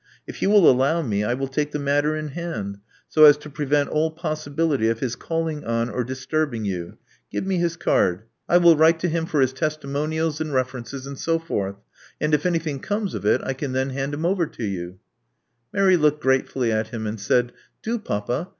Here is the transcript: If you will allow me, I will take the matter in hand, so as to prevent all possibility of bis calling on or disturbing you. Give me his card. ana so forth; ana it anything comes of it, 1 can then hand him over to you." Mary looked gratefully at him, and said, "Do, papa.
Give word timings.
If 0.25 0.41
you 0.41 0.49
will 0.49 0.67
allow 0.67 1.03
me, 1.03 1.23
I 1.23 1.35
will 1.35 1.47
take 1.47 1.73
the 1.73 1.77
matter 1.79 2.15
in 2.15 2.29
hand, 2.29 2.79
so 3.07 3.25
as 3.25 3.37
to 3.37 3.51
prevent 3.51 3.89
all 3.89 4.09
possibility 4.09 4.89
of 4.89 4.99
bis 4.99 5.15
calling 5.15 5.63
on 5.63 5.91
or 5.91 6.03
disturbing 6.03 6.65
you. 6.65 6.97
Give 7.31 7.45
me 7.45 7.57
his 7.57 7.77
card. 7.77 8.23
ana 8.49 8.65
so 8.65 8.71
forth; 8.73 9.03
ana 12.19 12.35
it 12.35 12.45
anything 12.47 12.79
comes 12.79 13.13
of 13.13 13.25
it, 13.27 13.41
1 13.43 13.53
can 13.53 13.73
then 13.73 13.91
hand 13.91 14.15
him 14.15 14.25
over 14.25 14.47
to 14.47 14.63
you." 14.63 14.97
Mary 15.71 15.97
looked 15.97 16.23
gratefully 16.23 16.71
at 16.71 16.87
him, 16.87 17.05
and 17.05 17.19
said, 17.19 17.51
"Do, 17.83 17.99
papa. 17.99 18.49